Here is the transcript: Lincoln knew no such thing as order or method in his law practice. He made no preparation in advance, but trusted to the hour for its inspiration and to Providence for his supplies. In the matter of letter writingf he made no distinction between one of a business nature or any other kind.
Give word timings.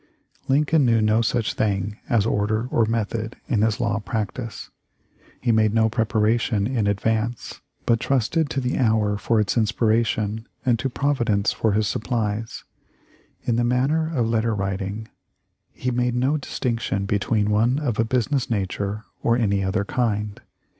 Lincoln 0.47 0.83
knew 0.83 0.99
no 0.99 1.21
such 1.21 1.53
thing 1.53 1.99
as 2.09 2.25
order 2.25 2.67
or 2.71 2.85
method 2.85 3.35
in 3.47 3.61
his 3.61 3.79
law 3.79 3.99
practice. 3.99 4.71
He 5.39 5.51
made 5.51 5.75
no 5.75 5.89
preparation 5.89 6.65
in 6.65 6.87
advance, 6.87 7.61
but 7.85 7.99
trusted 7.99 8.49
to 8.49 8.59
the 8.59 8.79
hour 8.79 9.19
for 9.19 9.39
its 9.39 9.57
inspiration 9.57 10.47
and 10.65 10.79
to 10.79 10.89
Providence 10.89 11.51
for 11.51 11.73
his 11.73 11.87
supplies. 11.87 12.63
In 13.43 13.57
the 13.57 13.63
matter 13.63 14.07
of 14.07 14.27
letter 14.27 14.55
writingf 14.55 15.05
he 15.71 15.91
made 15.91 16.15
no 16.15 16.35
distinction 16.35 17.05
between 17.05 17.51
one 17.51 17.77
of 17.77 17.99
a 17.99 18.03
business 18.03 18.49
nature 18.49 19.03
or 19.21 19.37
any 19.37 19.63
other 19.63 19.85
kind. 19.85 20.41